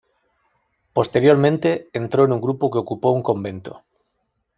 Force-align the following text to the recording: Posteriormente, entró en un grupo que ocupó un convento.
Posteriormente, 0.93 1.91
entró 1.93 2.25
en 2.25 2.31
un 2.31 2.41
grupo 2.41 2.71
que 2.71 2.79
ocupó 2.79 3.11
un 3.11 3.21
convento. 3.21 3.83